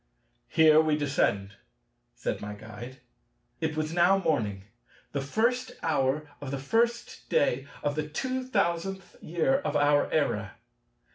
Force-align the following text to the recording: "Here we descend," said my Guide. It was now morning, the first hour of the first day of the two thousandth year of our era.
"Here 0.47 0.81
we 0.81 0.97
descend," 0.97 1.57
said 2.15 2.41
my 2.41 2.55
Guide. 2.55 2.97
It 3.59 3.77
was 3.77 3.93
now 3.93 4.17
morning, 4.17 4.63
the 5.11 5.21
first 5.21 5.73
hour 5.83 6.27
of 6.41 6.49
the 6.49 6.57
first 6.57 7.29
day 7.29 7.67
of 7.83 7.93
the 7.93 8.09
two 8.09 8.43
thousandth 8.43 9.15
year 9.21 9.59
of 9.59 9.75
our 9.75 10.11
era. 10.11 10.55